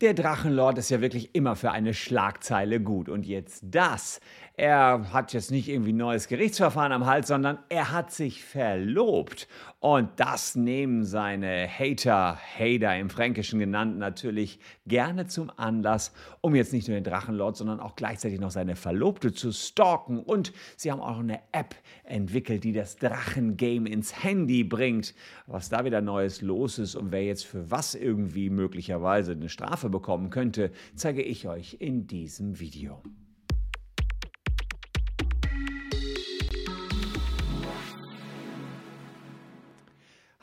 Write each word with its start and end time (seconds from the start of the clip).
Der 0.00 0.14
Drachenlord 0.14 0.78
ist 0.78 0.90
ja 0.90 1.00
wirklich 1.00 1.34
immer 1.34 1.56
für 1.56 1.72
eine 1.72 1.92
Schlagzeile 1.92 2.80
gut. 2.80 3.08
Und 3.08 3.26
jetzt 3.26 3.64
das. 3.66 4.20
Er 4.54 5.12
hat 5.12 5.32
jetzt 5.32 5.52
nicht 5.52 5.68
irgendwie 5.68 5.92
ein 5.92 5.98
neues 5.98 6.26
Gerichtsverfahren 6.26 6.90
am 6.90 7.06
Hals, 7.06 7.28
sondern 7.28 7.58
er 7.68 7.92
hat 7.92 8.12
sich 8.12 8.44
verlobt. 8.44 9.48
Und 9.80 10.10
das 10.16 10.56
nehmen 10.56 11.04
seine 11.04 11.68
Hater, 11.68 12.36
Hater 12.36 12.96
im 12.96 13.10
Fränkischen 13.10 13.60
genannt, 13.60 13.98
natürlich 13.98 14.58
gerne 14.86 15.28
zum 15.28 15.52
Anlass, 15.56 16.12
um 16.40 16.56
jetzt 16.56 16.72
nicht 16.72 16.88
nur 16.88 16.96
den 16.96 17.04
Drachenlord, 17.04 17.56
sondern 17.56 17.78
auch 17.78 17.94
gleichzeitig 17.94 18.40
noch 18.40 18.50
seine 18.50 18.74
Verlobte 18.74 19.32
zu 19.32 19.52
stalken. 19.52 20.18
Und 20.20 20.52
sie 20.76 20.90
haben 20.90 21.00
auch 21.00 21.20
eine 21.20 21.38
App 21.52 21.76
entwickelt, 22.02 22.64
die 22.64 22.72
das 22.72 22.96
Drachengame 22.96 23.88
ins 23.88 24.24
Handy 24.24 24.64
bringt. 24.64 25.14
Was 25.46 25.68
da 25.68 25.84
wieder 25.84 26.00
Neues 26.00 26.42
los 26.42 26.78
ist 26.80 26.96
und 26.96 27.12
wer 27.12 27.24
jetzt 27.24 27.46
für 27.46 27.70
was 27.70 27.94
irgendwie 27.94 28.50
möglicherweise 28.50 29.36
eine 29.38 29.48
Strafe 29.48 29.88
bekommen 29.88 30.30
könnte, 30.30 30.70
zeige 30.94 31.22
ich 31.22 31.48
euch 31.48 31.76
in 31.80 32.06
diesem 32.06 32.60
Video. 32.60 33.02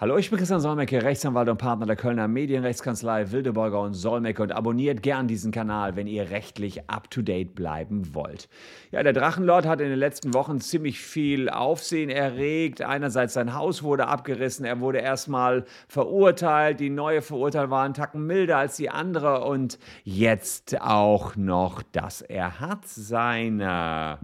Hallo, 0.06 0.18
ich 0.18 0.30
bin 0.30 0.38
Christian 0.38 0.62
Solmecke, 0.62 1.02
Rechtsanwalt 1.02 1.50
und 1.50 1.58
Partner 1.58 1.88
der 1.88 1.96
Kölner 1.96 2.28
Medienrechtskanzlei 2.28 3.32
Wildeborger 3.32 3.82
und 3.82 3.96
Solmecke 3.96 4.44
und 4.44 4.52
abonniert 4.52 5.02
gern 5.02 5.28
diesen 5.28 5.52
Kanal, 5.52 5.96
wenn 5.96 6.06
ihr 6.06 6.30
rechtlich 6.30 6.88
up-to-date 6.88 7.56
bleiben 7.56 8.14
wollt. 8.14 8.48
Ja, 8.92 9.02
der 9.02 9.14
Drachenlord 9.14 9.66
hat 9.66 9.82
in 9.82 9.90
den 9.90 9.98
letzten 9.98 10.36
Wochen 10.36 10.62
ziemlich 10.62 11.00
viel 11.00 11.50
Aufsehen 11.50 12.12
erregt. 12.12 12.84
Einerseits 12.84 13.34
sein 13.34 13.56
Haus 13.56 13.82
wurde 13.82 14.08
abgerissen, 14.08 14.64
er 14.64 14.80
wurde 14.80 15.00
erstmal 15.00 15.66
verurteilt, 15.88 16.80
die 16.82 16.92
neue 16.92 17.24
Verurteilung 17.24 17.72
war 17.72 17.84
einen 17.84 17.96
Tacken 17.96 18.28
milder 18.28 18.58
als 18.60 18.76
die 18.76 18.92
andere 18.92 19.44
und 19.44 19.80
jetzt 20.04 20.80
auch 20.82 21.36
noch, 21.36 21.82
dass 21.82 22.22
er 22.22 22.60
hat 22.60 22.88
seiner 22.88 24.20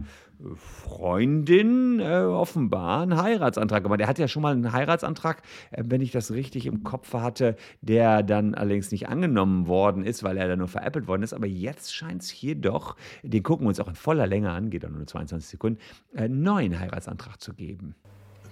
Freundin 0.56 2.00
äh, 2.00 2.22
offenbar 2.22 3.02
einen 3.02 3.20
Heiratsantrag 3.20 3.82
gemacht. 3.82 4.00
Er 4.00 4.08
hat 4.08 4.18
ja 4.18 4.28
schon 4.28 4.42
mal 4.42 4.52
einen 4.52 4.72
Heiratsantrag, 4.72 5.42
äh, 5.70 5.82
wenn 5.86 6.00
ich 6.00 6.10
das 6.10 6.32
richtig 6.32 6.66
im 6.66 6.82
Kopf 6.82 7.12
hatte, 7.14 7.56
der 7.80 8.22
dann 8.22 8.54
allerdings 8.54 8.90
nicht 8.90 9.08
angenommen 9.08 9.66
worden 9.66 10.04
ist, 10.04 10.22
weil 10.22 10.36
er 10.36 10.48
dann 10.48 10.58
nur 10.58 10.68
veräppelt 10.68 11.06
worden 11.06 11.22
ist. 11.22 11.32
Aber 11.32 11.46
jetzt 11.46 11.94
scheint 11.94 12.22
es 12.22 12.30
hier 12.30 12.54
doch, 12.54 12.96
den 13.22 13.42
gucken 13.42 13.64
wir 13.66 13.68
uns 13.68 13.80
auch 13.80 13.88
in 13.88 13.94
voller 13.94 14.26
Länge 14.26 14.50
an, 14.50 14.70
geht 14.70 14.84
auch 14.84 14.90
nur 14.90 15.06
22 15.06 15.48
Sekunden, 15.48 15.80
einen 16.14 16.34
äh, 16.34 16.36
neuen 16.36 16.78
Heiratsantrag 16.78 17.40
zu 17.40 17.54
geben. 17.54 17.94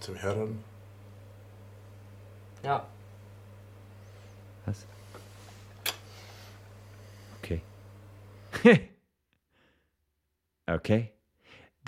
Zum 0.00 0.14
Herren? 0.14 0.58
Ja. 2.62 2.86
Was? 4.66 4.86
Okay. 7.42 7.60
okay. 10.66 11.12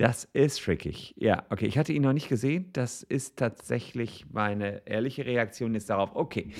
Das 0.03 0.25
ist 0.33 0.61
trickig. 0.61 1.14
Ja, 1.17 1.45
okay. 1.50 1.67
Ich 1.67 1.78
hatte 1.78 1.92
ihn 1.92 2.03
noch 2.03 2.12
nicht 2.12 2.28
gesehen. 2.28 2.70
Das 2.72 3.05
ist 3.05 3.39
tatsächlich 3.39 4.27
meine 4.33 4.84
ehrliche 4.84 5.25
Reaktion 5.25 5.75
jetzt 5.75 5.91
darauf. 5.91 6.17
Okay, 6.17 6.50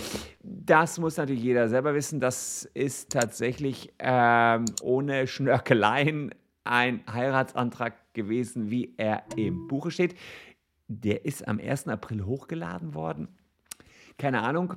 das 0.45 1.01
muss 1.01 1.17
natürlich 1.17 1.43
jeder 1.43 1.69
selber 1.69 1.93
wissen. 1.93 2.21
Das 2.21 2.71
ist 2.73 3.11
tatsächlich 3.11 3.93
ähm, 3.99 4.67
ohne 4.81 5.27
Schnörkeleien 5.27 6.33
ein 6.63 7.03
Heiratsantrag 7.13 8.15
gewesen, 8.15 8.71
wie 8.71 8.95
er 8.97 9.25
im 9.35 9.67
Buche 9.67 9.91
steht. 9.91 10.15
Der 10.87 11.25
ist 11.25 11.49
am 11.49 11.59
1. 11.59 11.89
April 11.89 12.25
hochgeladen 12.25 12.95
worden. 12.95 13.27
Keine 14.19 14.43
Ahnung, 14.43 14.75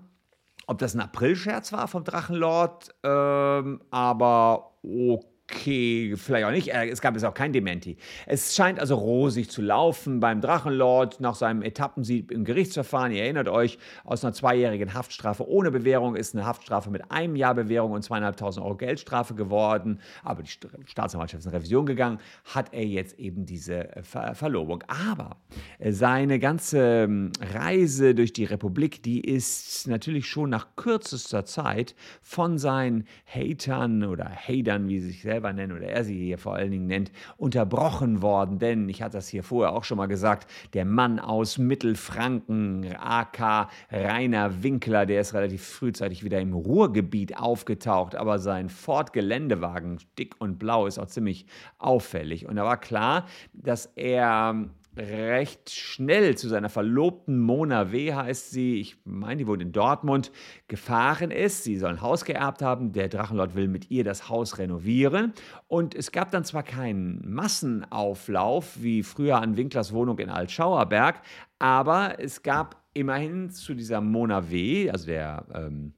ob 0.66 0.80
das 0.80 0.96
ein 0.96 1.02
Aprilscherz 1.02 1.72
war 1.72 1.88
vom 1.88 2.04
Drachenlord, 2.04 2.96
ähm, 3.04 3.84
aber 3.92 4.72
okay 4.82 5.35
okay, 5.50 6.16
vielleicht 6.18 6.46
auch 6.46 6.52
nicht. 6.52 6.74
Äh, 6.74 6.90
es 6.90 7.02
gab 7.02 7.14
jetzt 7.14 7.24
auch 7.24 7.34
kein 7.34 7.54
Dementi. 7.54 7.98
Es 8.26 8.56
scheint 8.56 8.80
also 8.80 8.96
rosig 8.96 9.50
zu 9.50 9.62
laufen 9.62 10.20
beim 10.20 10.42
Drachenlord 10.42 11.20
nach 11.20 11.36
seinem 11.36 11.62
Etappensieg 11.62 12.32
im 12.32 12.46
Gerichtsverfahren. 12.46 13.12
Ihr 13.12 13.24
erinnert 13.24 13.48
euch, 13.48 13.78
aus 14.04 14.24
einer 14.24 14.34
zweijährigen 14.34 14.94
Haftstrafe 14.94 15.48
ohne 15.48 15.72
Bewährung 15.72 16.16
ist 16.16 16.36
eine 16.36 16.46
Haftstrafe 16.46 16.90
mit 16.90 17.12
einem 17.12 17.36
Jahr 17.36 17.54
Bewährung 17.54 17.92
und 17.92 18.04
zweieinhalbtausend 18.04 18.66
Euro 18.66 18.76
Geldstrafe 18.76 19.36
geworden. 19.36 20.00
Aber 20.24 20.42
die 20.42 20.50
Staatsanwaltschaft 20.86 21.42
ist 21.42 21.46
in 21.46 21.52
Revision 21.52 21.86
gegangen, 21.86 22.20
hat 22.46 22.74
er 22.74 22.86
jetzt 22.86 23.20
eben 23.20 23.46
diese 23.46 23.96
äh, 23.96 24.04
Ver 24.04 24.34
Verlobung. 24.34 24.84
Aber 24.88 25.38
äh, 25.78 25.92
seine 25.92 26.40
ganze 26.40 27.04
ähm, 27.04 27.32
Reise 27.54 28.16
durch 28.16 28.34
die 28.34 28.46
Republik, 28.46 29.04
die 29.04 29.22
ist 29.22 29.88
natürlich 29.88 30.28
schon 30.28 30.50
nach 30.50 30.76
kürzester 30.76 31.46
Zeit 31.46 31.96
von 32.22 32.58
seinen 32.58 33.06
Hatern 33.28 34.04
oder 34.04 34.26
Hatern, 34.26 34.88
wie 34.88 35.00
sie 35.00 35.08
sich 35.10 35.22
selbst 35.22 35.35
selber 35.36 35.52
nennen 35.52 35.76
oder 35.76 35.88
er 35.88 36.04
sie 36.06 36.18
hier 36.18 36.38
vor 36.38 36.56
allen 36.56 36.72
Dingen 36.72 36.88
nennt, 36.88 37.12
unterbrochen 37.36 38.22
worden. 38.22 38.58
Denn, 38.58 38.88
ich 38.88 39.02
hatte 39.02 39.18
das 39.18 39.28
hier 39.28 39.44
vorher 39.44 39.74
auch 39.74 39.84
schon 39.84 39.98
mal 39.98 40.06
gesagt, 40.06 40.50
der 40.74 40.86
Mann 40.86 41.20
aus 41.20 41.58
Mittelfranken, 41.58 42.96
AK 42.98 43.68
Rainer 43.92 44.64
Winkler, 44.64 45.06
der 45.06 45.20
ist 45.20 45.34
relativ 45.34 45.66
frühzeitig 45.66 46.24
wieder 46.24 46.40
im 46.40 46.54
Ruhrgebiet 46.54 47.38
aufgetaucht, 47.38 48.16
aber 48.16 48.40
sein 48.40 48.70
Ford-Geländewagen, 48.70 50.00
dick 50.18 50.36
und 50.40 50.58
blau, 50.58 50.88
ist 50.88 51.00
auch 51.00 51.08
ziemlich 51.08 51.46
auffällig. 51.80 52.48
Und 52.48 52.56
da 52.56 52.64
war 52.64 52.78
klar, 52.78 53.26
dass 53.54 53.88
er 53.96 54.70
recht 54.98 55.72
schnell 55.72 56.38
zu 56.38 56.48
seiner 56.48 56.70
Verlobten 56.70 57.40
Mona 57.40 57.92
W. 57.92 58.14
heißt 58.14 58.52
sie, 58.52 58.80
ich 58.80 58.98
meine, 59.04 59.38
die 59.38 59.48
wohnt 59.48 59.62
in 59.62 59.72
Dortmund, 59.72 60.32
gefahren 60.68 61.32
ist. 61.32 61.64
Sie 61.64 61.78
soll 61.78 61.92
ein 61.92 62.02
Haus 62.02 62.26
geerbt 62.26 62.62
haben. 62.62 62.92
Der 62.92 63.10
Drachenlord 63.10 63.56
will 63.56 63.68
mit 63.68 63.92
ihr 63.92 64.04
das 64.04 64.30
Haus 64.30 64.58
renovieren. 64.58 65.34
Und 65.68 65.96
es 65.96 66.12
gab 66.12 66.32
dann 66.32 66.46
zwar 66.46 66.64
keinen 66.64 67.22
Massenauflauf 67.30 68.82
wie 68.82 69.04
früher 69.04 69.42
an 69.42 69.58
Winklers 69.58 69.94
Wohnung 69.94 70.20
in 70.20 70.30
Altschauerberg, 70.30 71.22
aber 71.60 72.20
es 72.20 72.44
gab 72.44 72.84
immerhin 72.94 73.50
zu 73.50 73.74
dieser 73.74 74.02
Mona 74.02 74.50
W., 74.50 74.90
also 74.90 75.08
der 75.08 75.46
ähm, 75.54 75.94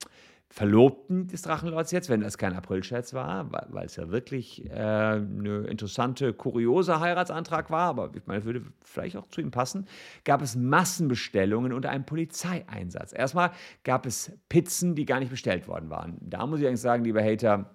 Verlobten 0.50 1.28
des 1.28 1.42
Drachenlords 1.42 1.92
jetzt, 1.92 2.10
wenn 2.10 2.22
das 2.22 2.38
kein 2.38 2.54
Aprilscherz 2.54 3.14
war, 3.14 3.52
weil 3.52 3.86
es 3.86 3.96
ja 3.98 4.10
wirklich 4.10 4.66
äh, 4.66 4.72
eine 4.72 5.68
interessante, 5.68 6.34
kuriose 6.34 7.00
Heiratsantrag 7.00 7.70
war, 7.70 7.90
aber 7.90 8.12
ich 8.16 8.26
meine, 8.28 8.46
würde 8.46 8.64
vielleicht 8.82 9.18
auch 9.18 9.28
zu 9.28 9.42
ihm 9.42 9.52
passen, 9.52 9.88
gab 10.24 10.42
es 10.42 10.56
Massenbestellungen 10.56 11.74
und 11.74 11.86
einen 11.86 12.06
Polizeieinsatz. 12.06 13.14
Erstmal 13.14 13.52
gab 13.84 14.06
es 14.06 14.32
Pizzen, 14.48 14.96
die 14.96 15.06
gar 15.06 15.20
nicht 15.20 15.30
bestellt 15.30 15.68
worden 15.68 15.90
waren. 15.90 16.18
Da 16.22 16.46
muss 16.46 16.62
ich 16.62 16.68
eigentlich 16.68 16.82
sagen, 16.82 17.04
lieber 17.04 17.22
Hater, 17.22 17.70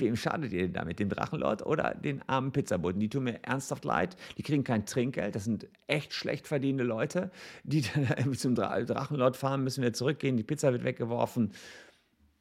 Wem 0.00 0.16
schadet 0.16 0.52
ihr 0.52 0.62
denn 0.62 0.72
damit? 0.72 0.98
Dem 0.98 1.08
Drachenlord 1.08 1.64
oder 1.64 1.94
den 1.94 2.22
armen 2.28 2.52
Pizzaboten? 2.52 3.00
Die 3.00 3.08
tun 3.08 3.24
mir 3.24 3.42
ernsthaft 3.42 3.84
leid. 3.84 4.16
Die 4.38 4.42
kriegen 4.42 4.64
kein 4.64 4.86
Trinkgeld. 4.86 5.34
Das 5.34 5.44
sind 5.44 5.66
echt 5.86 6.12
schlecht 6.12 6.46
verdienende 6.46 6.84
Leute, 6.84 7.30
die 7.64 7.82
dann 8.16 8.34
zum 8.34 8.54
Drachenlord 8.54 9.36
fahren, 9.36 9.64
müssen 9.64 9.82
wir 9.82 9.92
zurückgehen. 9.92 10.36
Die 10.36 10.44
Pizza 10.44 10.72
wird 10.72 10.84
weggeworfen. 10.84 11.52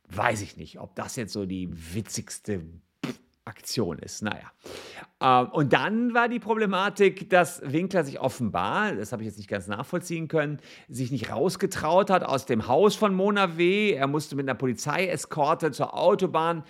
Weiß 0.10 0.42
ich 0.42 0.58
nicht, 0.58 0.80
ob 0.80 0.96
das 0.96 1.16
jetzt 1.16 1.34
so 1.34 1.46
die 1.46 1.70
witzigste 1.94 2.62
Aktion 3.46 4.00
ist. 4.00 4.24
Naja. 4.24 4.52
Ähm, 5.22 5.50
und 5.52 5.72
dann 5.72 6.14
war 6.16 6.28
die 6.28 6.40
Problematik, 6.40 7.30
dass 7.30 7.62
Winkler 7.64 8.04
sich 8.04 8.20
offenbar, 8.20 8.96
das 8.96 9.12
habe 9.12 9.22
ich 9.22 9.28
jetzt 9.28 9.38
nicht 9.38 9.50
ganz 9.50 9.68
nachvollziehen 9.68 10.28
können, 10.28 10.60
sich 10.90 11.12
nicht 11.12 11.32
rausgetraut 11.32 12.10
hat 12.10 12.24
aus 12.24 12.48
dem 12.48 12.68
Haus 12.68 12.96
von 12.96 13.14
Mona 13.14 13.58
W. 13.58 13.92
Er 13.92 14.08
musste 14.08 14.36
mit 14.36 14.50
einer 14.50 14.58
Polizeieskorte 14.58 15.72
zur 15.72 15.94
Autobahn 15.94 16.64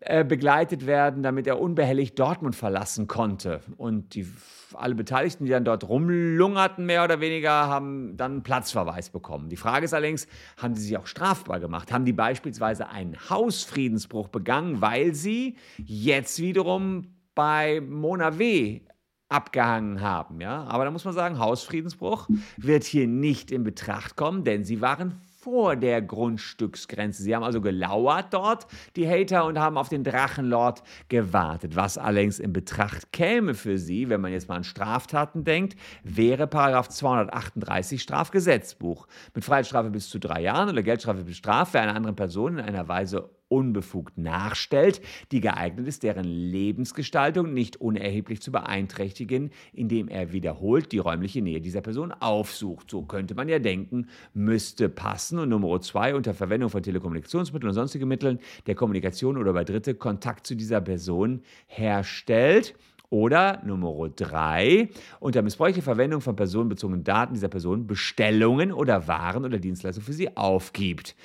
äh, 0.00 0.24
begleitet 0.24 0.86
werden, 0.86 1.24
damit 1.24 1.48
er 1.48 1.60
unbehelligt 1.60 2.16
Dortmund 2.18 2.54
verlassen 2.54 3.08
konnte. 3.08 3.62
Und 3.76 4.14
die, 4.14 4.28
alle 4.74 4.94
Beteiligten, 4.94 5.44
die 5.44 5.50
dann 5.50 5.64
dort 5.64 5.88
rumlungerten, 5.88 6.86
mehr 6.86 7.02
oder 7.02 7.20
weniger, 7.20 7.50
haben 7.50 8.16
dann 8.16 8.44
Platzverweis 8.44 9.10
bekommen. 9.10 9.48
Die 9.48 9.56
Frage 9.56 9.86
ist 9.86 9.94
allerdings, 9.94 10.28
haben 10.56 10.76
sie 10.76 10.82
sich 10.82 10.96
auch 10.96 11.08
strafbar 11.08 11.58
gemacht? 11.58 11.92
Haben 11.92 12.04
die 12.04 12.12
beispielsweise 12.12 12.88
einen 12.88 13.16
Hausfriedensbruch 13.28 14.28
begangen, 14.28 14.80
weil 14.80 15.14
sie 15.14 15.56
jetzt 15.78 16.38
wiederum 16.38 17.16
bei 17.34 17.80
Mona 17.80 18.38
W 18.38 18.82
abgehangen 19.28 20.00
haben. 20.00 20.40
Ja? 20.40 20.62
Aber 20.64 20.84
da 20.84 20.92
muss 20.92 21.04
man 21.04 21.14
sagen, 21.14 21.40
Hausfriedensbruch 21.40 22.28
wird 22.56 22.84
hier 22.84 23.08
nicht 23.08 23.50
in 23.50 23.64
Betracht 23.64 24.14
kommen, 24.14 24.44
denn 24.44 24.62
sie 24.62 24.80
waren 24.80 25.20
vor 25.48 25.76
der 25.76 26.02
Grundstücksgrenze. 26.02 27.22
Sie 27.22 27.34
haben 27.34 27.42
also 27.42 27.62
gelauert 27.62 28.34
dort, 28.34 28.66
die 28.96 29.08
Hater, 29.08 29.46
und 29.46 29.58
haben 29.58 29.78
auf 29.78 29.88
den 29.88 30.04
Drachenlord 30.04 30.82
gewartet. 31.08 31.74
Was 31.74 31.96
allerdings 31.96 32.38
in 32.38 32.52
Betracht 32.52 33.12
käme 33.12 33.54
für 33.54 33.78
sie, 33.78 34.10
wenn 34.10 34.20
man 34.20 34.30
jetzt 34.30 34.50
mal 34.50 34.56
an 34.56 34.64
Straftaten 34.64 35.44
denkt, 35.44 35.78
wäre 36.04 36.46
Paragraph 36.46 36.90
238 36.90 38.02
Strafgesetzbuch. 38.02 39.06
Mit 39.34 39.42
Freiheitsstrafe 39.42 39.88
bis 39.88 40.10
zu 40.10 40.18
drei 40.18 40.42
Jahren 40.42 40.68
oder 40.68 40.82
Geldstrafe 40.82 41.24
bis 41.24 41.38
Strafe 41.38 41.72
für 41.72 41.80
eine 41.80 41.94
andere 41.94 42.12
Person 42.12 42.58
in 42.58 42.64
einer 42.66 42.86
Weise 42.86 43.30
unbefugt 43.48 44.18
nachstellt, 44.18 45.00
die 45.32 45.40
geeignet 45.40 45.86
ist, 45.86 46.02
deren 46.02 46.24
Lebensgestaltung 46.24 47.52
nicht 47.52 47.80
unerheblich 47.80 48.40
zu 48.40 48.52
beeinträchtigen, 48.52 49.50
indem 49.72 50.08
er 50.08 50.32
wiederholt 50.32 50.92
die 50.92 50.98
räumliche 50.98 51.42
Nähe 51.42 51.60
dieser 51.60 51.80
Person 51.80 52.12
aufsucht. 52.12 52.90
So 52.90 53.02
könnte 53.02 53.34
man 53.34 53.48
ja 53.48 53.58
denken, 53.58 54.08
müsste 54.34 54.88
passen. 54.88 55.38
Und 55.38 55.48
Nummer 55.48 55.80
zwei, 55.80 56.14
unter 56.14 56.34
Verwendung 56.34 56.70
von 56.70 56.82
Telekommunikationsmitteln 56.82 57.70
und 57.70 57.74
sonstigen 57.74 58.08
Mitteln 58.08 58.38
der 58.66 58.74
Kommunikation 58.74 59.36
oder 59.36 59.52
bei 59.52 59.64
Dritte 59.64 59.94
Kontakt 59.94 60.46
zu 60.46 60.54
dieser 60.54 60.80
Person 60.80 61.42
herstellt. 61.66 62.74
Oder 63.10 63.62
Nummer 63.64 64.10
drei, 64.10 64.90
unter 65.18 65.40
missbräuchlicher 65.40 65.82
Verwendung 65.82 66.20
von 66.20 66.36
personenbezogenen 66.36 67.04
Daten 67.04 67.32
dieser 67.32 67.48
Person 67.48 67.86
Bestellungen 67.86 68.70
oder 68.70 69.08
Waren 69.08 69.46
oder 69.46 69.58
Dienstleistungen 69.58 70.04
für 70.04 70.12
sie 70.12 70.36
aufgibt. 70.36 71.16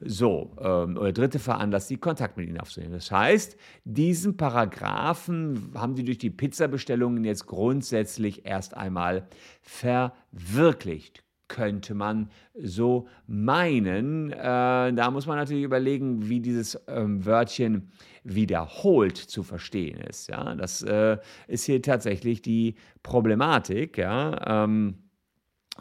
So, 0.00 0.56
ähm, 0.60 0.96
oder 0.96 1.12
dritte 1.12 1.38
veranlasst 1.38 1.88
sie, 1.88 1.98
Kontakt 1.98 2.38
mit 2.38 2.48
ihnen 2.48 2.58
aufzunehmen. 2.58 2.92
Das 2.92 3.10
heißt, 3.10 3.56
diesen 3.84 4.36
Paragraphen 4.38 5.72
haben 5.74 5.94
sie 5.94 6.04
durch 6.04 6.18
die 6.18 6.30
Pizzabestellungen 6.30 7.24
jetzt 7.24 7.46
grundsätzlich 7.46 8.46
erst 8.46 8.74
einmal 8.74 9.28
verwirklicht 9.60 11.25
könnte 11.48 11.94
man 11.94 12.30
so 12.54 13.08
meinen. 13.26 14.30
Äh, 14.32 14.92
da 14.92 15.10
muss 15.10 15.26
man 15.26 15.36
natürlich 15.36 15.64
überlegen, 15.64 16.28
wie 16.28 16.40
dieses 16.40 16.80
ähm, 16.88 17.24
Wörtchen 17.24 17.90
wiederholt 18.24 19.16
zu 19.16 19.42
verstehen 19.42 19.98
ist. 20.00 20.28
Ja? 20.28 20.54
Das 20.54 20.82
äh, 20.82 21.18
ist 21.46 21.64
hier 21.64 21.82
tatsächlich 21.82 22.42
die 22.42 22.74
Problematik. 23.02 23.98
Ja? 23.98 24.64
Ähm, 24.64 24.98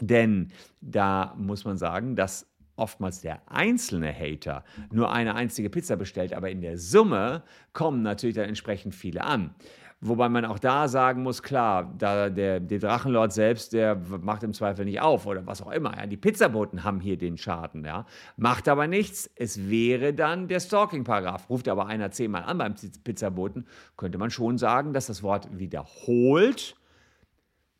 denn 0.01 0.49
da 0.81 1.33
muss 1.37 1.65
man 1.65 1.77
sagen, 1.77 2.15
dass 2.15 2.47
oftmals 2.75 3.21
der 3.21 3.41
einzelne 3.49 4.13
Hater 4.13 4.63
nur 4.91 5.11
eine 5.11 5.35
einzige 5.35 5.69
Pizza 5.69 5.95
bestellt, 5.95 6.33
aber 6.33 6.49
in 6.49 6.61
der 6.61 6.77
Summe 6.77 7.43
kommen 7.73 8.01
natürlich 8.01 8.35
dann 8.35 8.49
entsprechend 8.49 8.95
viele 8.95 9.23
an. 9.23 9.55
Wobei 10.01 10.29
man 10.29 10.45
auch 10.45 10.59
da 10.59 10.87
sagen 10.87 11.23
muss, 11.23 11.41
klar, 11.41 11.91
da 11.97 12.29
der, 12.29 12.59
der 12.59 12.79
Drachenlord 12.79 13.31
selbst, 13.31 13.73
der 13.73 13.95
macht 13.95 14.43
im 14.43 14.53
Zweifel 14.53 14.85
nicht 14.85 15.01
auf 15.01 15.25
oder 15.25 15.47
was 15.47 15.61
auch 15.61 15.71
immer. 15.71 15.97
Ja. 15.97 16.05
Die 16.05 16.17
Pizzaboten 16.17 16.83
haben 16.83 16.99
hier 16.99 17.17
den 17.17 17.37
Schaden, 17.37 17.83
ja. 17.85 18.05
Macht 18.35 18.67
aber 18.67 18.87
nichts. 18.87 19.31
Es 19.35 19.69
wäre 19.69 20.13
dann 20.13 20.47
der 20.47 20.59
Stalking-Paragraph. 20.59 21.49
Ruft 21.49 21.67
aber 21.69 21.87
einer 21.87 22.11
zehnmal 22.11 22.43
an 22.43 22.57
beim 22.57 22.75
Pizzaboten, 23.03 23.65
könnte 23.95 24.17
man 24.17 24.29
schon 24.29 24.57
sagen, 24.57 24.93
dass 24.93 25.07
das 25.07 25.23
Wort 25.23 25.47
wiederholt 25.57 26.75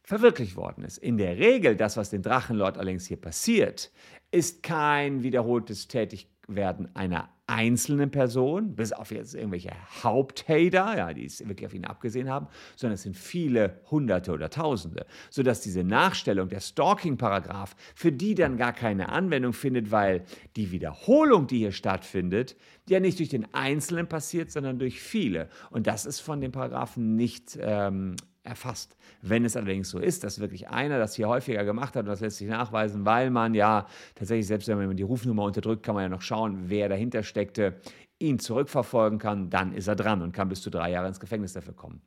verwirklicht 0.06 0.56
worden 0.56 0.84
ist. 0.84 1.00
In 1.00 1.18
der 1.18 1.38
Regel, 1.38 1.75
das, 1.75 1.98
was 1.98 2.12
dem 2.12 2.22
Drachenlord 2.22 2.78
allerdings 2.78 3.07
hier 3.07 3.18
passiert, 3.18 3.92
ist 4.31 4.63
kein 4.63 5.24
wiederholtes 5.24 5.88
Tätigwerden 5.88 6.96
einer 6.96 7.30
einzelnen 7.48 8.10
Person, 8.10 8.75
bis 8.75 8.92
auf 8.92 9.12
jetzt 9.12 9.36
irgendwelche 9.36 9.72
Haupthater, 10.04 10.98
ja, 10.98 11.13
die 11.13 11.25
es 11.25 11.48
wirklich 11.48 11.68
auf 11.68 11.74
ihn 11.74 11.86
abgesehen 11.86 12.30
haben, 12.30 12.48
sondern 12.75 12.96
es 12.96 13.04
sind 13.04 13.16
viele 13.16 13.81
Hunderte 13.92 14.31
oder 14.31 14.50
Tausende, 14.50 15.06
sodass 15.30 15.62
diese 15.62 15.84
Nachstellung, 15.84 16.50
der 16.50 16.60
Stalking-Paragraph, 16.60 17.75
für 17.94 18.12
die 18.12 18.34
dann 18.34 18.58
gar 18.58 18.74
keine 18.74 19.10
Anwendung 19.10 19.54
findet, 19.54 19.92
weil 19.92 20.24
die 20.56 20.72
Wiederholung, 20.72 21.46
die 21.46 21.60
hier 21.60 21.72
stattfindet, 21.72 22.56
ja 22.90 23.00
nicht 23.00 23.19
durch 23.19 23.30
den 23.30 23.54
Einzelnen 23.54 24.08
passiert, 24.08 24.51
sondern 24.51 24.80
durch 24.80 25.00
viele. 25.00 25.50
Und 25.69 25.86
das 25.88 26.06
ist 26.06 26.19
von 26.19 26.42
dem 26.42 26.51
Paragraphen 26.51 27.16
nicht 27.16 27.58
ähm, 27.62 28.16
erfasst. 28.45 28.95
Wenn 29.21 29.45
es 29.45 29.57
allerdings 29.57 29.89
so 29.89 30.00
ist, 30.00 30.24
dass 30.24 30.39
wirklich 30.39 30.69
einer 30.69 31.00
das 31.00 31.15
hier 31.15 31.27
häufiger 31.27 31.65
gemacht 31.65 31.95
hat 31.95 32.03
und 32.03 32.09
das 32.09 32.21
lässt 32.21 32.38
sich 32.38 32.47
nachweisen, 32.47 33.06
weil 33.06 33.30
man 33.30 33.53
ja 33.53 33.88
tatsächlich, 34.15 34.47
selbst 34.47 34.68
wenn 34.68 34.77
man 34.77 34.95
die 34.95 35.03
Rufnummer 35.03 35.44
unterdrückt, 35.44 35.83
kann 35.83 35.95
man 35.95 36.03
ja 36.03 36.09
noch 36.09 36.21
schauen, 36.21 36.69
wer 36.69 36.89
dahinter 36.89 37.24
steckte, 37.24 37.75
ihn 38.19 38.39
zurückverfolgen 38.39 39.19
kann, 39.19 39.50
dann 39.50 39.74
ist 39.74 39.88
er 39.88 39.95
dran 39.95 40.21
und 40.21 40.31
kann 40.31 40.50
bis 40.50 40.62
zu 40.62 40.69
drei 40.69 40.92
Jahre 40.92 41.07
ins 41.07 41.19
Gefängnis 41.19 41.53
dafür 41.53 41.74
kommen. 41.74 42.01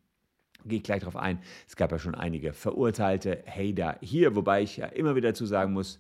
Gehe 0.65 0.79
ich 0.79 0.85
gleich 0.85 1.01
darauf 1.01 1.17
ein. 1.17 1.41
Es 1.67 1.77
gab 1.77 1.93
ja 1.93 1.99
schon 1.99 2.15
einige 2.15 2.53
verurteilte 2.53 3.45
Hater 3.47 3.97
hier, 4.01 4.35
wobei 4.35 4.63
ich 4.63 4.79
ja 4.79 4.87
immer 4.87 5.15
wieder 5.15 5.29
dazu 5.31 5.47
sagen 5.47 5.73
muss, 5.73 5.99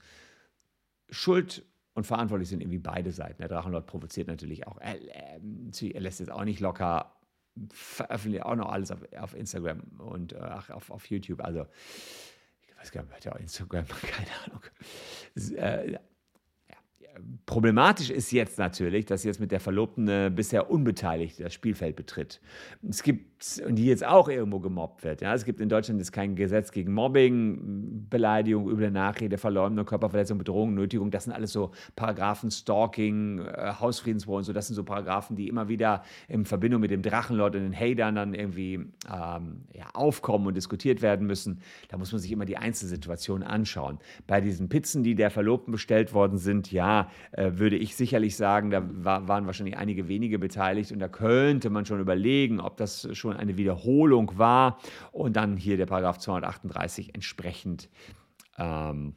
Schuld 1.10 1.64
und 1.94 2.06
verantwortlich 2.06 2.48
sind 2.48 2.60
irgendwie 2.60 2.78
beide 2.78 3.12
Seiten. 3.12 3.38
Der 3.38 3.48
Drachenlord 3.48 3.86
provoziert 3.86 4.28
natürlich 4.28 4.66
auch. 4.66 4.78
Er, 4.78 5.00
er, 5.14 5.40
er 5.40 6.00
lässt 6.00 6.20
jetzt 6.20 6.30
auch 6.30 6.44
nicht 6.44 6.60
locker 6.60 7.12
veröffentliche 7.72 8.46
auch 8.46 8.56
noch 8.56 8.70
alles 8.70 8.90
auf, 8.90 9.00
auf 9.18 9.34
Instagram 9.34 9.80
und 9.98 10.32
äh, 10.32 10.36
auf, 10.36 10.90
auf 10.90 11.06
YouTube. 11.10 11.42
Also, 11.42 11.66
ich 12.66 12.76
weiß 12.76 12.92
gar 12.92 13.02
nicht, 13.02 13.14
hat 13.14 13.24
ja 13.24 13.36
Instagram, 13.36 13.86
keine 14.02 14.30
Ahnung. 14.44 14.62
Äh, 15.56 15.98
Problematisch 17.46 18.10
ist 18.10 18.30
jetzt 18.30 18.58
natürlich, 18.58 19.06
dass 19.06 19.24
jetzt 19.24 19.40
mit 19.40 19.50
der 19.52 19.60
Verlobten 19.60 20.06
äh, 20.08 20.30
bisher 20.34 20.70
unbeteiligt 20.70 21.40
das 21.40 21.54
Spielfeld 21.54 21.96
betritt. 21.96 22.40
Es 22.86 23.02
gibt, 23.02 23.62
und 23.66 23.76
die 23.76 23.86
jetzt 23.86 24.04
auch 24.04 24.28
irgendwo 24.28 24.60
gemobbt 24.60 25.02
wird. 25.02 25.22
Ja? 25.22 25.34
Es 25.34 25.44
gibt 25.44 25.60
in 25.60 25.68
Deutschland 25.68 25.98
jetzt 25.98 26.12
kein 26.12 26.36
Gesetz 26.36 26.72
gegen 26.72 26.92
Mobbing, 26.92 28.06
Beleidigung, 28.10 28.68
üble 28.68 28.90
Nachrede, 28.90 29.38
Verleumdung, 29.38 29.86
Körperverletzung, 29.86 30.36
Bedrohung, 30.38 30.74
Nötigung. 30.74 31.10
Das 31.10 31.24
sind 31.24 31.32
alles 31.32 31.52
so 31.52 31.70
Paragraphen, 31.96 32.50
Stalking, 32.50 33.40
äh, 33.40 33.72
Hausfriedensbruch 33.80 34.38
und 34.38 34.44
so. 34.44 34.52
Das 34.52 34.66
sind 34.66 34.76
so 34.76 34.84
Paragraphen, 34.84 35.34
die 35.34 35.48
immer 35.48 35.68
wieder 35.68 36.02
in 36.28 36.44
Verbindung 36.44 36.82
mit 36.82 36.90
dem 36.90 37.02
Drachenlord 37.02 37.56
und 37.56 37.62
den 37.62 37.74
Hatern 37.74 38.14
dann 38.14 38.34
irgendwie 38.34 38.74
ähm, 38.74 39.62
ja, 39.72 39.88
aufkommen 39.94 40.46
und 40.46 40.54
diskutiert 40.54 41.00
werden 41.00 41.26
müssen. 41.26 41.60
Da 41.88 41.96
muss 41.96 42.12
man 42.12 42.20
sich 42.20 42.30
immer 42.30 42.44
die 42.44 42.58
Einzelsituation 42.58 43.42
anschauen. 43.42 43.98
Bei 44.26 44.40
diesen 44.40 44.68
Pizzen, 44.68 45.02
die 45.02 45.14
der 45.14 45.30
Verlobten 45.30 45.72
bestellt 45.72 46.12
worden 46.12 46.38
sind, 46.38 46.70
ja, 46.72 47.07
äh, 47.32 47.52
würde 47.54 47.76
ich 47.76 47.96
sicherlich 47.96 48.36
sagen, 48.36 48.70
da 48.70 48.82
war, 48.84 49.28
waren 49.28 49.46
wahrscheinlich 49.46 49.76
einige 49.76 50.08
wenige 50.08 50.38
beteiligt 50.38 50.92
und 50.92 50.98
da 50.98 51.08
könnte 51.08 51.70
man 51.70 51.84
schon 51.86 52.00
überlegen, 52.00 52.60
ob 52.60 52.76
das 52.76 53.08
schon 53.12 53.36
eine 53.36 53.56
Wiederholung 53.56 54.32
war 54.36 54.78
und 55.12 55.36
dann 55.36 55.56
hier 55.56 55.76
der 55.76 55.86
Paragraph 55.86 56.18
238 56.18 57.14
entsprechend 57.14 57.88
ähm, 58.58 59.14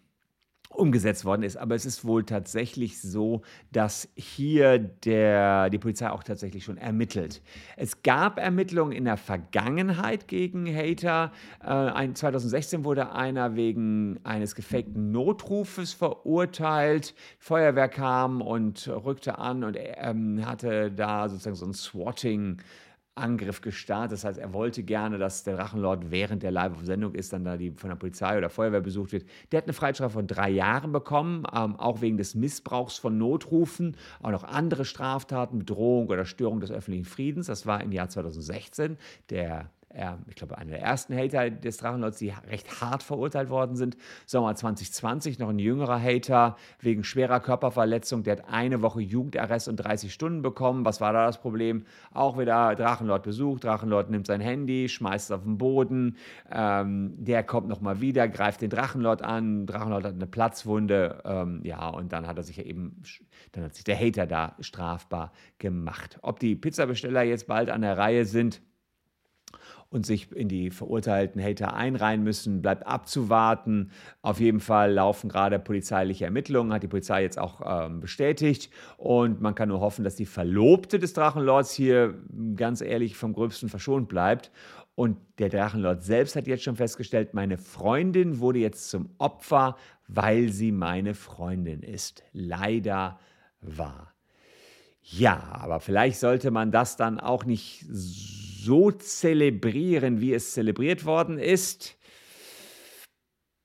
umgesetzt 0.73 1.25
worden 1.25 1.43
ist. 1.43 1.57
Aber 1.57 1.75
es 1.75 1.85
ist 1.85 2.05
wohl 2.05 2.23
tatsächlich 2.23 3.01
so, 3.01 3.41
dass 3.71 4.09
hier 4.15 4.79
der, 4.79 5.69
die 5.69 5.77
Polizei 5.77 6.09
auch 6.09 6.23
tatsächlich 6.23 6.63
schon 6.63 6.77
ermittelt. 6.77 7.41
Es 7.77 8.03
gab 8.03 8.39
Ermittlungen 8.39 8.91
in 8.91 9.05
der 9.05 9.17
Vergangenheit 9.17 10.27
gegen 10.27 10.65
Hater. 10.73 11.31
Äh, 11.63 12.13
2016 12.13 12.83
wurde 12.83 13.11
einer 13.13 13.55
wegen 13.55 14.19
eines 14.23 14.55
gefakten 14.55 15.11
Notrufes 15.11 15.93
verurteilt. 15.93 17.13
Feuerwehr 17.39 17.89
kam 17.89 18.41
und 18.41 18.87
rückte 18.87 19.37
an 19.37 19.63
und 19.63 19.77
ähm, 19.79 20.45
hatte 20.45 20.91
da 20.91 21.29
sozusagen 21.29 21.55
so 21.55 21.65
ein 21.65 21.73
Swatting. 21.73 22.61
Angriff 23.21 23.61
gestartet. 23.61 24.13
Das 24.13 24.23
heißt, 24.23 24.39
er 24.39 24.53
wollte 24.53 24.83
gerne, 24.83 25.17
dass 25.17 25.43
der 25.43 25.57
Drachenlord 25.57 26.09
während 26.09 26.43
der 26.43 26.51
live 26.51 26.73
auf 26.73 26.85
Sendung 26.85 27.13
ist, 27.13 27.33
dann 27.33 27.43
da 27.43 27.57
die 27.57 27.71
von 27.71 27.89
der 27.89 27.97
Polizei 27.97 28.37
oder 28.37 28.49
Feuerwehr 28.49 28.81
besucht 28.81 29.11
wird. 29.11 29.25
Der 29.51 29.59
hat 29.59 29.65
eine 29.65 29.73
Freiheitsstrafe 29.73 30.13
von 30.13 30.27
drei 30.27 30.49
Jahren 30.49 30.91
bekommen, 30.91 31.43
ähm, 31.53 31.75
auch 31.75 32.01
wegen 32.01 32.17
des 32.17 32.35
Missbrauchs 32.35 32.97
von 32.97 33.17
Notrufen, 33.17 33.95
auch 34.21 34.31
noch 34.31 34.43
andere 34.43 34.85
Straftaten, 34.85 35.59
Bedrohung 35.59 36.07
oder 36.07 36.25
Störung 36.25 36.59
des 36.59 36.71
öffentlichen 36.71 37.05
Friedens. 37.05 37.47
Das 37.47 37.65
war 37.65 37.81
im 37.81 37.91
Jahr 37.91 38.09
2016. 38.09 38.97
Der 39.29 39.51
er, 39.51 39.69
ich 40.27 40.35
glaube, 40.35 40.57
einer 40.57 40.71
der 40.71 40.81
ersten 40.81 41.15
Hater 41.15 41.49
des 41.49 41.77
Drachenlords, 41.77 42.17
die 42.17 42.33
recht 42.49 42.81
hart 42.81 43.03
verurteilt 43.03 43.49
worden 43.49 43.75
sind. 43.75 43.97
Sommer 44.25 44.55
2020 44.55 45.39
noch 45.39 45.49
ein 45.49 45.59
jüngerer 45.59 46.01
Hater 46.01 46.55
wegen 46.79 47.03
schwerer 47.03 47.39
Körperverletzung. 47.39 48.23
Der 48.23 48.37
hat 48.37 48.49
eine 48.49 48.81
Woche 48.81 49.01
Jugendarrest 49.01 49.67
und 49.67 49.77
30 49.77 50.13
Stunden 50.13 50.41
bekommen. 50.41 50.85
Was 50.85 51.01
war 51.01 51.13
da 51.13 51.25
das 51.25 51.39
Problem? 51.39 51.85
Auch 52.13 52.37
wieder 52.37 52.75
Drachenlord 52.75 53.23
besucht. 53.23 53.63
Drachenlord 53.63 54.09
nimmt 54.09 54.27
sein 54.27 54.41
Handy, 54.41 54.87
schmeißt 54.87 55.29
es 55.29 55.31
auf 55.31 55.43
den 55.43 55.57
Boden. 55.57 56.17
Ähm, 56.51 57.13
der 57.17 57.43
kommt 57.43 57.67
nochmal 57.67 58.01
wieder, 58.01 58.27
greift 58.27 58.61
den 58.61 58.69
Drachenlord 58.69 59.21
an. 59.21 59.65
Drachenlord 59.65 60.05
hat 60.05 60.13
eine 60.13 60.27
Platzwunde. 60.27 61.21
Ähm, 61.25 61.61
ja, 61.63 61.89
und 61.89 62.13
dann 62.13 62.27
hat 62.27 62.37
er 62.37 62.43
sich 62.43 62.57
ja 62.57 62.63
eben, 62.63 63.01
dann 63.51 63.65
hat 63.65 63.75
sich 63.75 63.83
der 63.83 63.99
Hater 63.99 64.25
da 64.25 64.55
strafbar 64.59 65.31
gemacht. 65.59 66.19
Ob 66.21 66.39
die 66.39 66.55
Pizzabesteller 66.55 67.23
jetzt 67.23 67.47
bald 67.47 67.69
an 67.69 67.81
der 67.81 67.97
Reihe 67.97 68.25
sind, 68.25 68.61
und 69.91 70.05
sich 70.05 70.31
in 70.31 70.47
die 70.47 70.71
verurteilten 70.71 71.43
Hater 71.43 71.75
einreihen 71.75 72.23
müssen, 72.23 72.61
bleibt 72.61 72.87
abzuwarten. 72.87 73.91
Auf 74.21 74.39
jeden 74.39 74.61
Fall 74.61 74.93
laufen 74.93 75.29
gerade 75.29 75.59
polizeiliche 75.59 76.25
Ermittlungen, 76.25 76.73
hat 76.73 76.81
die 76.81 76.87
Polizei 76.87 77.21
jetzt 77.21 77.37
auch 77.37 77.61
ähm, 77.65 77.99
bestätigt. 77.99 78.71
Und 78.97 79.41
man 79.41 79.53
kann 79.53 79.67
nur 79.67 79.81
hoffen, 79.81 80.05
dass 80.05 80.15
die 80.15 80.25
Verlobte 80.25 80.97
des 80.97 81.11
Drachenlords 81.11 81.73
hier 81.73 82.15
ganz 82.55 82.79
ehrlich 82.79 83.17
vom 83.17 83.33
Gröbsten 83.33 83.67
verschont 83.67 84.07
bleibt. 84.07 84.49
Und 84.95 85.17
der 85.39 85.49
Drachenlord 85.49 86.03
selbst 86.03 86.37
hat 86.37 86.47
jetzt 86.47 86.63
schon 86.63 86.77
festgestellt, 86.77 87.33
meine 87.33 87.57
Freundin 87.57 88.39
wurde 88.39 88.59
jetzt 88.59 88.89
zum 88.89 89.09
Opfer, 89.17 89.75
weil 90.07 90.49
sie 90.49 90.71
meine 90.71 91.15
Freundin 91.15 91.83
ist. 91.83 92.23
Leider 92.31 93.19
wahr. 93.61 94.13
Ja, 95.01 95.41
aber 95.51 95.81
vielleicht 95.81 96.19
sollte 96.19 96.51
man 96.51 96.71
das 96.71 96.95
dann 96.95 97.19
auch 97.19 97.43
nicht 97.43 97.85
so 97.89 98.40
zelebrieren, 99.03 100.21
wie 100.21 100.33
es 100.33 100.53
zelebriert 100.53 101.05
worden 101.05 101.37
ist. 101.37 101.97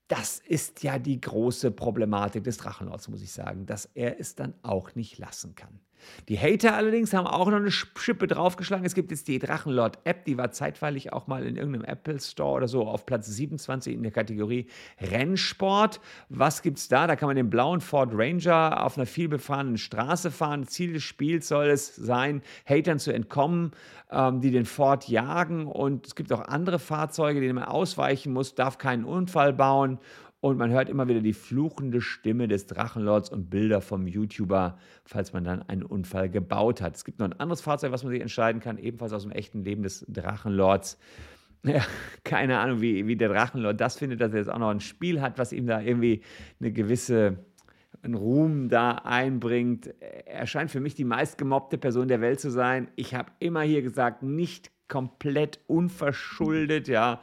Das 0.08 0.38
ist 0.38 0.82
ja 0.84 0.98
die 0.98 1.20
große 1.20 1.72
Problematik 1.72 2.44
des 2.44 2.58
Drachenlords, 2.58 3.08
muss 3.08 3.22
ich 3.22 3.32
sagen, 3.32 3.66
dass 3.66 3.86
er 3.94 4.20
es 4.20 4.36
dann 4.36 4.54
auch 4.62 4.94
nicht 4.94 5.18
lassen 5.18 5.54
kann. 5.54 5.80
Die 6.28 6.38
Hater 6.38 6.74
allerdings 6.74 7.12
haben 7.12 7.26
auch 7.26 7.46
noch 7.46 7.56
eine 7.56 7.70
Schippe 7.70 8.26
draufgeschlagen. 8.26 8.84
Es 8.84 8.94
gibt 8.94 9.10
jetzt 9.10 9.28
die 9.28 9.38
Drachenlord-App, 9.38 10.24
die 10.24 10.36
war 10.36 10.50
zeitweilig 10.50 11.12
auch 11.12 11.26
mal 11.26 11.44
in 11.44 11.56
irgendeinem 11.56 11.84
Apple 11.84 12.20
Store 12.20 12.52
oder 12.52 12.68
so 12.68 12.86
auf 12.86 13.06
Platz 13.06 13.26
27 13.26 13.94
in 13.94 14.02
der 14.02 14.12
Kategorie 14.12 14.66
Rennsport. 15.00 16.00
Was 16.28 16.62
gibt 16.62 16.78
es 16.78 16.88
da? 16.88 17.06
Da 17.06 17.16
kann 17.16 17.28
man 17.28 17.36
den 17.36 17.50
blauen 17.50 17.80
Ford 17.80 18.10
Ranger 18.12 18.84
auf 18.84 18.96
einer 18.96 19.06
vielbefahrenen 19.06 19.78
Straße 19.78 20.30
fahren. 20.30 20.66
Ziel 20.66 20.94
des 20.94 21.02
Spiels 21.02 21.48
soll 21.48 21.66
es 21.66 21.94
sein, 21.94 22.42
Hatern 22.64 22.98
zu 22.98 23.12
entkommen, 23.12 23.72
ähm, 24.10 24.40
die 24.40 24.50
den 24.50 24.66
Ford 24.66 25.08
jagen. 25.08 25.66
Und 25.66 26.06
es 26.06 26.14
gibt 26.14 26.32
auch 26.32 26.42
andere 26.42 26.78
Fahrzeuge, 26.78 27.40
denen 27.40 27.56
man 27.56 27.64
ausweichen 27.64 28.32
muss, 28.32 28.54
darf 28.54 28.78
keinen 28.78 29.04
Unfall 29.04 29.52
bauen 29.52 29.95
und 30.40 30.58
man 30.58 30.70
hört 30.70 30.88
immer 30.88 31.08
wieder 31.08 31.20
die 31.20 31.32
fluchende 31.32 32.00
Stimme 32.00 32.46
des 32.46 32.66
Drachenlords 32.66 33.30
und 33.30 33.50
Bilder 33.50 33.80
vom 33.80 34.06
YouTuber, 34.06 34.78
falls 35.04 35.32
man 35.32 35.44
dann 35.44 35.62
einen 35.62 35.82
Unfall 35.82 36.28
gebaut 36.28 36.80
hat. 36.80 36.96
Es 36.96 37.04
gibt 37.04 37.18
noch 37.18 37.26
ein 37.26 37.40
anderes 37.40 37.60
Fahrzeug, 37.60 37.92
was 37.92 38.04
man 38.04 38.12
sich 38.12 38.20
entscheiden 38.20 38.60
kann, 38.60 38.78
ebenfalls 38.78 39.12
aus 39.12 39.22
dem 39.22 39.32
echten 39.32 39.64
Leben 39.64 39.82
des 39.82 40.04
Drachenlords. 40.08 40.98
Ja, 41.64 41.84
keine 42.22 42.60
Ahnung, 42.60 42.80
wie, 42.80 43.08
wie 43.08 43.16
der 43.16 43.28
Drachenlord 43.28 43.80
das 43.80 43.96
findet, 43.96 44.20
dass 44.20 44.30
er 44.30 44.38
jetzt 44.38 44.50
auch 44.50 44.58
noch 44.58 44.68
ein 44.68 44.78
Spiel 44.78 45.20
hat, 45.20 45.36
was 45.36 45.52
ihm 45.52 45.66
da 45.66 45.80
irgendwie 45.80 46.22
eine 46.60 46.70
gewisse 46.70 47.38
einen 48.02 48.14
Ruhm 48.14 48.68
da 48.68 48.92
einbringt. 48.92 49.92
Er 50.26 50.46
scheint 50.46 50.70
für 50.70 50.80
mich 50.80 50.94
die 50.94 51.04
meistgemobbte 51.04 51.76
Person 51.76 52.08
der 52.08 52.20
Welt 52.20 52.40
zu 52.40 52.50
sein. 52.50 52.88
Ich 52.94 53.14
habe 53.14 53.32
immer 53.40 53.62
hier 53.62 53.82
gesagt, 53.82 54.22
nicht 54.22 54.70
komplett 54.88 55.60
unverschuldet, 55.66 56.88
ja. 56.88 57.20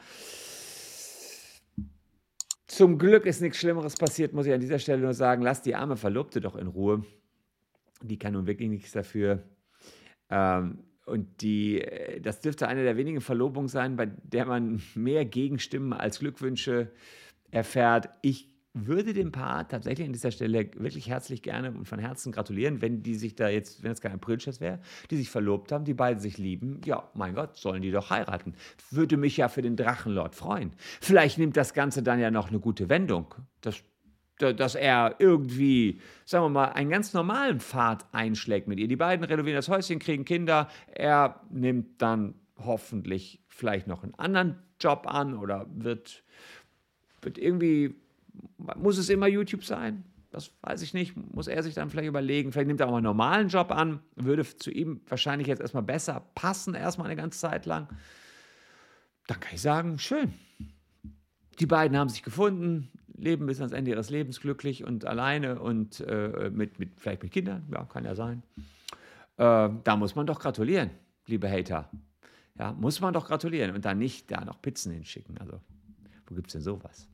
Zum 2.75 2.97
Glück 2.97 3.27
ist 3.27 3.39
nichts 3.39 3.59
Schlimmeres 3.59 3.95
passiert, 3.95 4.33
muss 4.33 4.47
ich 4.47 4.53
an 4.53 4.59
dieser 4.59 4.79
Stelle 4.79 5.03
nur 5.03 5.13
sagen. 5.13 5.43
Lass 5.43 5.61
die 5.61 5.75
arme 5.75 5.95
Verlobte 5.95 6.41
doch 6.41 6.55
in 6.55 6.65
Ruhe. 6.65 7.05
Die 8.01 8.17
kann 8.17 8.33
nun 8.33 8.47
wirklich 8.47 8.67
nichts 8.67 8.91
dafür. 8.91 9.43
Ähm, 10.31 10.79
und 11.05 11.41
die, 11.41 11.81
äh, 11.81 12.19
das 12.19 12.39
dürfte 12.39 12.67
eine 12.67 12.81
der 12.81 12.97
wenigen 12.97 13.21
Verlobungen 13.21 13.67
sein, 13.67 13.95
bei 13.95 14.07
der 14.07 14.47
man 14.47 14.81
mehr 14.95 15.23
Gegenstimmen 15.23 15.93
als 15.93 16.17
Glückwünsche 16.17 16.89
erfährt. 17.51 18.09
Ich 18.23 18.49
würde 18.73 19.13
dem 19.13 19.31
Paar 19.31 19.67
tatsächlich 19.67 20.07
an 20.07 20.13
dieser 20.13 20.31
Stelle 20.31 20.71
wirklich 20.75 21.07
herzlich 21.07 21.43
gerne 21.43 21.71
und 21.71 21.87
von 21.87 21.99
Herzen 21.99 22.31
gratulieren, 22.31 22.81
wenn 22.81 23.03
die 23.03 23.15
sich 23.15 23.35
da 23.35 23.47
jetzt, 23.47 23.83
wenn 23.83 23.91
es 23.91 24.01
kein 24.01 24.13
Aprilscherz 24.13 24.59
wäre, 24.59 24.79
die 25.11 25.17
sich 25.17 25.29
verlobt 25.29 25.71
haben, 25.71 25.85
die 25.85 25.93
beiden 25.93 26.19
sich 26.19 26.37
lieben. 26.39 26.81
Ja, 26.85 27.09
mein 27.13 27.35
Gott, 27.35 27.55
sollen 27.57 27.83
die 27.83 27.91
doch 27.91 28.09
heiraten. 28.09 28.55
Würde 28.89 29.17
mich 29.17 29.37
ja 29.37 29.47
für 29.47 29.61
den 29.61 29.75
Drachenlord 29.75 30.33
freuen. 30.33 30.71
Vielleicht 31.01 31.37
nimmt 31.37 31.55
das 31.55 31.73
Ganze 31.73 32.01
dann 32.01 32.19
ja 32.19 32.31
noch 32.31 32.49
eine 32.49 32.59
gute 32.59 32.89
Wendung. 32.89 33.35
Das 33.61 33.83
dass 34.39 34.75
er 34.75 35.15
irgendwie, 35.19 36.01
sagen 36.25 36.45
wir 36.45 36.49
mal, 36.49 36.65
einen 36.69 36.89
ganz 36.89 37.13
normalen 37.13 37.59
Pfad 37.59 38.05
einschlägt 38.11 38.67
mit 38.67 38.79
ihr. 38.79 38.87
Die 38.87 38.95
beiden 38.95 39.23
renovieren 39.23 39.55
das 39.55 39.69
Häuschen, 39.69 39.99
kriegen 39.99 40.25
Kinder. 40.25 40.67
Er 40.87 41.41
nimmt 41.51 42.01
dann 42.01 42.33
hoffentlich 42.57 43.41
vielleicht 43.47 43.87
noch 43.87 44.03
einen 44.03 44.15
anderen 44.15 44.57
Job 44.79 45.05
an 45.07 45.37
oder 45.37 45.67
wird, 45.69 46.23
wird 47.21 47.37
irgendwie 47.37 47.95
muss 48.75 48.97
es 48.97 49.09
immer 49.09 49.27
YouTube 49.27 49.63
sein? 49.63 50.03
Das 50.33 50.51
weiß 50.61 50.81
ich 50.81 50.95
nicht. 50.95 51.15
Muss 51.33 51.47
er 51.47 51.61
sich 51.61 51.75
dann 51.75 51.91
vielleicht 51.91 52.07
überlegen. 52.07 52.51
Vielleicht 52.51 52.67
nimmt 52.67 52.79
er 52.79 52.87
auch 52.87 52.91
mal 52.91 52.97
einen 52.97 53.05
normalen 53.05 53.49
Job 53.49 53.71
an. 53.71 53.99
Würde 54.15 54.43
zu 54.43 54.71
ihm 54.71 55.01
wahrscheinlich 55.07 55.47
jetzt 55.47 55.61
erstmal 55.61 55.83
besser 55.83 56.23
passen, 56.33 56.73
erstmal 56.73 57.07
eine 57.07 57.15
ganze 57.15 57.39
Zeit 57.39 57.67
lang. 57.67 57.87
Dann 59.27 59.39
kann 59.39 59.53
ich 59.53 59.61
sagen, 59.61 59.99
schön. 59.99 60.33
Die 61.59 61.67
beiden 61.67 61.95
haben 61.95 62.09
sich 62.09 62.23
gefunden, 62.23 62.89
leben 63.15 63.45
bis 63.45 63.59
ans 63.59 63.73
Ende 63.73 63.91
ihres 63.91 64.09
Lebens 64.09 64.41
glücklich 64.41 64.83
und 64.83 65.05
alleine 65.05 65.59
und 65.59 65.99
äh, 66.01 66.49
mit, 66.51 66.79
mit, 66.79 66.99
vielleicht 66.99 67.21
mit 67.21 67.31
Kindern. 67.31 67.67
Ja, 67.71 67.85
kann 67.85 68.03
ja 68.03 68.15
sein. 68.15 68.41
Äh, 69.37 69.69
da 69.83 69.95
muss 69.95 70.15
man 70.15 70.25
doch 70.25 70.39
gratulieren, 70.39 70.89
liebe 71.27 71.49
Hater. 71.49 71.91
Ja, 72.57 72.71
muss 72.71 72.99
man 73.01 73.13
doch 73.13 73.27
gratulieren 73.27 73.75
und 73.75 73.85
dann 73.85 73.99
nicht 73.99 74.31
da 74.31 74.43
noch 74.45 74.61
Pizzen 74.61 74.91
hinschicken. 74.93 75.37
Also, 75.37 75.59
wo 76.27 76.35
gibt 76.35 76.47
es 76.47 76.53
denn 76.53 76.61
sowas? 76.63 77.07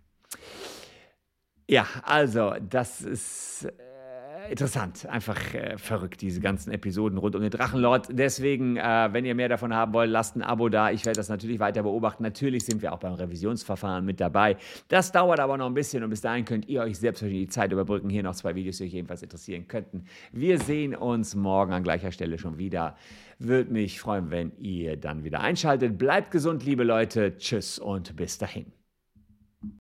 Ja, 1.70 1.86
also 2.02 2.54
das 2.68 3.02
ist 3.02 3.66
äh, 3.66 4.50
interessant, 4.50 5.06
einfach 5.06 5.54
äh, 5.54 5.78
verrückt, 5.78 6.20
diese 6.20 6.42
ganzen 6.42 6.72
Episoden 6.72 7.20
rund 7.20 7.36
um 7.36 7.44
den 7.44 7.52
Drachenlord. 7.52 8.08
Deswegen, 8.10 8.78
äh, 8.78 9.10
wenn 9.12 9.24
ihr 9.24 9.36
mehr 9.36 9.50
davon 9.50 9.72
haben 9.72 9.94
wollt, 9.94 10.10
lasst 10.10 10.36
ein 10.36 10.42
Abo 10.42 10.70
da. 10.70 10.90
Ich 10.90 11.06
werde 11.06 11.18
das 11.18 11.30
natürlich 11.30 11.60
weiter 11.60 11.84
beobachten. 11.84 12.24
Natürlich 12.24 12.66
sind 12.66 12.82
wir 12.82 12.92
auch 12.92 12.98
beim 12.98 13.14
Revisionsverfahren 13.14 14.04
mit 14.04 14.20
dabei. 14.20 14.58
Das 14.88 15.12
dauert 15.12 15.40
aber 15.40 15.58
noch 15.58 15.68
ein 15.68 15.76
bisschen 15.76 16.04
und 16.04 16.10
bis 16.10 16.22
dahin 16.22 16.44
könnt 16.44 16.68
ihr 16.68 16.82
euch 16.82 16.98
selbstverständlich 16.98 17.50
die 17.50 17.54
Zeit 17.54 17.72
überbrücken. 17.72 18.10
Hier 18.10 18.24
noch 18.24 18.34
zwei 18.34 18.56
Videos, 18.56 18.78
die 18.78 18.86
euch 18.86 18.94
jedenfalls 18.94 19.22
interessieren 19.22 19.68
könnten. 19.68 20.06
Wir 20.32 20.58
sehen 20.58 20.96
uns 20.96 21.36
morgen 21.36 21.72
an 21.72 21.84
gleicher 21.84 22.12
Stelle 22.12 22.40
schon 22.40 22.58
wieder. 22.58 22.96
Würde 23.38 23.72
mich 23.72 24.00
freuen, 24.00 24.32
wenn 24.32 24.54
ihr 24.58 24.98
dann 24.98 25.24
wieder 25.24 25.42
einschaltet. 25.42 26.00
Bleibt 26.00 26.32
gesund, 26.32 26.66
liebe 26.66 26.84
Leute. 26.84 27.38
Tschüss 27.38 27.78
und 27.78 28.16
bis 28.16 28.40
dahin. 28.40 28.79